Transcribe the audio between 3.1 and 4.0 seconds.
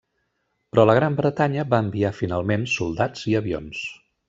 i avions.